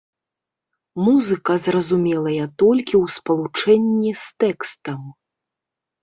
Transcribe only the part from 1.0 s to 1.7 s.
Музыка